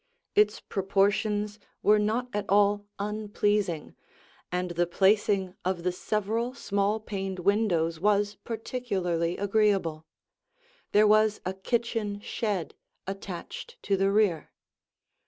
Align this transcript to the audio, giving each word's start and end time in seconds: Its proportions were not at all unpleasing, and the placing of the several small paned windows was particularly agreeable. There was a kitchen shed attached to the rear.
Its 0.33 0.59
proportions 0.61 1.59
were 1.83 1.99
not 1.99 2.27
at 2.33 2.43
all 2.49 2.87
unpleasing, 2.97 3.95
and 4.51 4.71
the 4.71 4.87
placing 4.87 5.53
of 5.63 5.83
the 5.83 5.91
several 5.91 6.55
small 6.55 6.99
paned 6.99 7.37
windows 7.37 7.99
was 7.99 8.33
particularly 8.33 9.37
agreeable. 9.37 10.07
There 10.91 11.05
was 11.05 11.39
a 11.45 11.53
kitchen 11.53 12.19
shed 12.19 12.73
attached 13.05 13.77
to 13.83 13.95
the 13.95 14.09
rear. 14.09 14.49